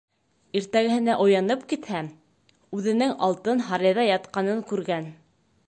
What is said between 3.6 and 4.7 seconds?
һарайҙа ятҡанын